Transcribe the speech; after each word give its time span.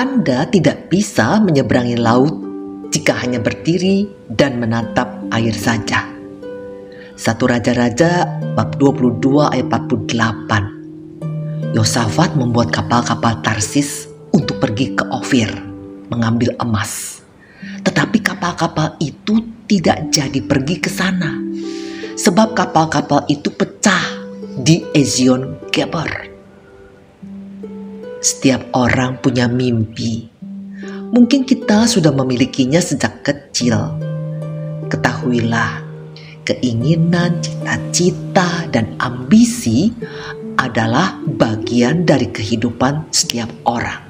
Anda 0.00 0.48
tidak 0.48 0.88
bisa 0.88 1.36
menyeberangi 1.44 2.00
laut 2.00 2.32
jika 2.88 3.20
hanya 3.20 3.36
berdiri 3.36 4.08
dan 4.32 4.56
menatap 4.56 5.28
air 5.28 5.52
saja. 5.52 6.08
Satu 7.20 7.44
Raja-Raja 7.44 8.24
bab 8.56 8.80
22 8.80 9.20
ayat 9.52 9.68
48. 9.68 11.76
Yosafat 11.76 12.32
membuat 12.32 12.72
kapal-kapal 12.72 13.44
Tarsis 13.44 14.08
untuk 14.32 14.56
pergi 14.56 14.96
ke 14.96 15.04
Ofir 15.12 15.52
mengambil 16.08 16.56
emas. 16.56 17.20
Tetapi 17.84 18.24
kapal-kapal 18.24 18.96
itu 19.04 19.68
tidak 19.68 20.08
jadi 20.08 20.40
pergi 20.40 20.80
ke 20.80 20.88
sana. 20.88 21.36
Sebab 22.16 22.56
kapal-kapal 22.56 23.28
itu 23.28 23.52
pecah 23.52 24.16
di 24.64 24.80
Ezion 24.96 25.60
Geber. 25.68 26.29
Setiap 28.20 28.76
orang 28.76 29.16
punya 29.16 29.48
mimpi. 29.48 30.28
Mungkin 31.08 31.48
kita 31.48 31.88
sudah 31.88 32.12
memilikinya 32.12 32.76
sejak 32.76 33.24
kecil. 33.24 33.96
Ketahuilah, 34.92 35.80
keinginan, 36.44 37.40
cita-cita, 37.40 38.68
dan 38.68 38.92
ambisi 39.00 39.88
adalah 40.60 41.16
bagian 41.24 42.04
dari 42.04 42.28
kehidupan 42.28 43.08
setiap 43.08 43.48
orang. 43.64 44.04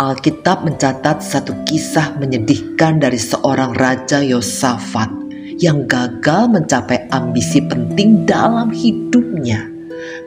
Alkitab 0.00 0.64
mencatat 0.64 1.20
satu 1.20 1.52
kisah 1.68 2.16
menyedihkan 2.16 2.96
dari 2.96 3.20
seorang 3.20 3.76
raja 3.76 4.24
Yosafat 4.24 5.12
yang 5.60 5.84
gagal 5.84 6.48
mencapai 6.48 7.12
ambisi 7.12 7.60
penting 7.60 8.24
dalam 8.24 8.72
hidupnya 8.72 9.77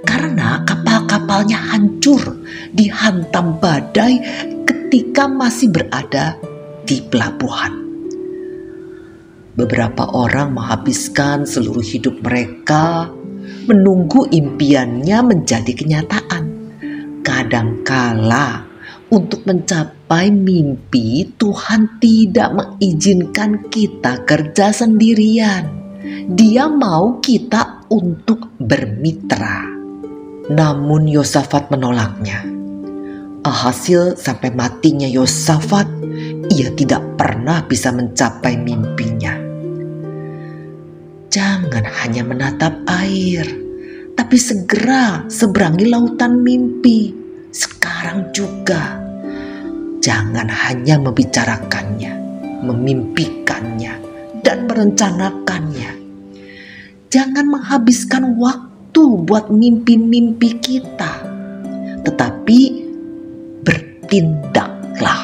karena 0.05 0.63
kapal-kapalnya 0.65 1.57
hancur 1.57 2.41
dihantam 2.73 3.57
badai 3.61 4.21
ketika 4.65 5.27
masih 5.29 5.71
berada 5.71 6.35
di 6.85 6.99
pelabuhan. 6.99 7.81
Beberapa 9.51 10.07
orang 10.15 10.55
menghabiskan 10.55 11.43
seluruh 11.43 11.83
hidup 11.83 12.23
mereka 12.23 13.11
menunggu 13.67 14.25
impiannya 14.31 15.19
menjadi 15.21 15.71
kenyataan. 15.75 16.43
Kadangkala 17.21 18.65
untuk 19.11 19.43
mencapai 19.43 20.31
mimpi 20.31 21.35
Tuhan 21.35 21.99
tidak 21.99 22.49
mengizinkan 22.55 23.67
kita 23.67 24.23
kerja 24.23 24.71
sendirian. 24.71 25.67
Dia 26.31 26.71
mau 26.71 27.19
kita 27.19 27.91
untuk 27.91 28.55
bermitra. 28.55 29.80
Namun 30.49 31.05
Yosafat 31.05 31.69
menolaknya. 31.69 32.41
Alhasil 33.45 34.17
sampai 34.17 34.49
matinya 34.49 35.05
Yosafat, 35.05 35.85
ia 36.49 36.73
tidak 36.73 37.05
pernah 37.13 37.61
bisa 37.65 37.93
mencapai 37.93 38.57
mimpinya. 38.57 39.37
Jangan 41.29 41.85
hanya 42.01 42.25
menatap 42.25 42.73
air, 42.89 43.45
tapi 44.17 44.37
segera 44.41 45.29
seberangi 45.29 45.85
lautan 45.89 46.41
mimpi. 46.41 47.13
Sekarang 47.53 48.33
juga, 48.33 48.97
jangan 50.01 50.49
hanya 50.49 50.97
membicarakannya, 50.97 52.13
memimpikannya, 52.65 53.93
dan 54.41 54.65
merencanakannya. 54.65 55.91
Jangan 57.11 57.45
menghabiskan 57.45 58.35
waktu 58.39 58.70
waktu 58.91 59.23
buat 59.23 59.47
mimpi-mimpi 59.47 60.59
kita, 60.59 61.23
tetapi 62.03 62.59
bertindaklah. 63.63 65.23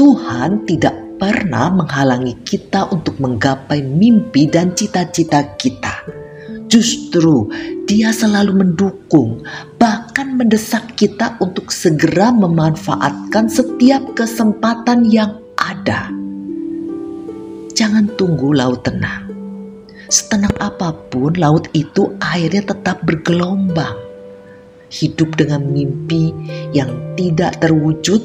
Tuhan 0.00 0.64
tidak 0.64 0.96
pernah 1.20 1.68
menghalangi 1.76 2.40
kita 2.40 2.88
untuk 2.88 3.20
menggapai 3.20 3.84
mimpi 3.84 4.48
dan 4.48 4.72
cita-cita 4.72 5.60
kita. 5.60 6.08
Justru 6.72 7.52
dia 7.84 8.16
selalu 8.16 8.56
mendukung, 8.56 9.44
bahkan 9.76 10.40
mendesak 10.40 10.96
kita 10.96 11.36
untuk 11.44 11.68
segera 11.68 12.32
memanfaatkan 12.32 13.52
setiap 13.52 14.16
kesempatan 14.16 15.04
yang 15.04 15.36
ada. 15.60 16.08
Jangan 17.76 18.08
tunggu 18.16 18.56
laut 18.56 18.80
tenang 18.80 19.25
Setenang 20.06 20.54
apa 20.62 20.94
pun 21.10 21.34
laut 21.34 21.66
itu 21.74 22.14
airnya 22.22 22.62
tetap 22.62 23.02
bergelombang. 23.02 23.98
Hidup 24.86 25.34
dengan 25.34 25.66
mimpi 25.66 26.30
yang 26.70 27.18
tidak 27.18 27.58
terwujud 27.58 28.22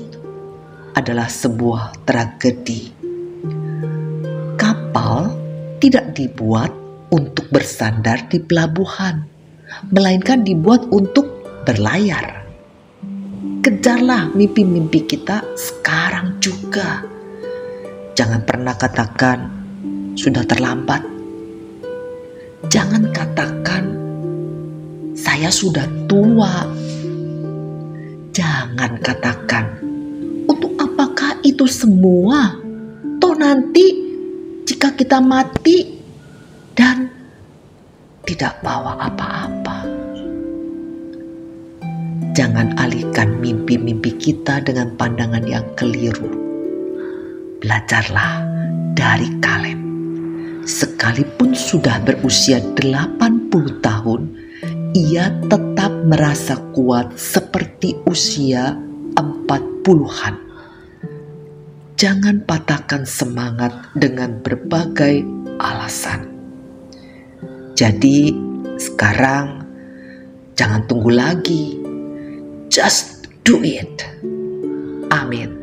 adalah 0.94 1.26
sebuah 1.26 2.06
tragedi. 2.06 2.94
Kapal 4.62 5.34
tidak 5.82 6.14
dibuat 6.14 6.70
untuk 7.10 7.50
bersandar 7.50 8.30
di 8.30 8.38
pelabuhan, 8.38 9.26
melainkan 9.90 10.46
dibuat 10.46 10.86
untuk 10.94 11.26
berlayar. 11.66 12.46
Kejarlah 13.66 14.30
mimpi-mimpi 14.38 15.10
kita 15.10 15.42
sekarang 15.58 16.38
juga. 16.38 17.02
Jangan 18.14 18.46
pernah 18.46 18.78
katakan 18.78 19.40
sudah 20.14 20.46
terlambat 20.46 21.21
Jangan 22.70 23.10
katakan, 23.10 23.84
"Saya 25.18 25.50
sudah 25.50 25.90
tua." 26.06 26.70
Jangan 28.30 29.02
katakan, 29.02 29.66
"Untuk 30.46 30.78
apakah 30.78 31.42
itu 31.42 31.66
semua?" 31.66 32.54
Toh, 33.18 33.34
nanti 33.38 33.86
jika 34.66 34.94
kita 34.94 35.18
mati 35.18 35.98
dan 36.78 37.10
tidak 38.26 38.62
bawa 38.62 38.98
apa-apa. 39.10 39.86
Jangan 42.32 42.78
alihkan 42.80 43.42
mimpi-mimpi 43.44 44.16
kita 44.16 44.64
dengan 44.64 44.94
pandangan 44.96 45.44
yang 45.44 45.66
keliru. 45.76 46.30
Belajarlah 47.60 48.42
dari 48.96 49.28
Kaleb 49.44 49.81
sekalipun 50.66 51.54
sudah 51.54 52.02
berusia 52.02 52.62
80 52.78 53.82
tahun, 53.82 54.22
ia 54.92 55.32
tetap 55.48 55.92
merasa 56.06 56.60
kuat 56.76 57.16
seperti 57.16 57.96
usia 58.06 58.76
40-an. 59.16 60.36
Jangan 61.96 62.42
patahkan 62.50 63.06
semangat 63.06 63.94
dengan 63.94 64.42
berbagai 64.42 65.22
alasan. 65.62 66.26
Jadi, 67.78 68.34
sekarang 68.82 69.62
jangan 70.58 70.82
tunggu 70.90 71.14
lagi. 71.14 71.78
Just 72.74 73.30
do 73.46 73.62
it. 73.62 74.02
Amin. 75.14 75.61